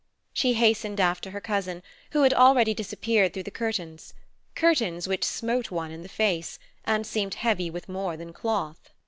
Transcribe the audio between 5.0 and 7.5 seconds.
which smote one in the face, and seemed